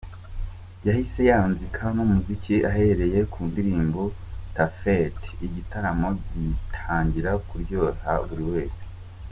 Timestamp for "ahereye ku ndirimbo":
2.69-4.01